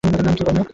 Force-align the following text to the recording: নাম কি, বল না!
নাম 0.03 0.33
কি, 0.37 0.43
বল 0.43 0.53
না! 0.57 0.63